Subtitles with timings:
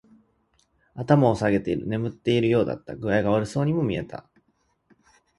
[0.95, 1.85] 頭を下げている。
[1.85, 2.95] 眠っているようだった。
[2.95, 4.27] 具合が悪そうにも見えた。